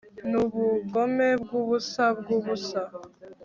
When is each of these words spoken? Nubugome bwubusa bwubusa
Nubugome 0.29 1.27
bwubusa 1.41 2.03
bwubusa 2.19 2.79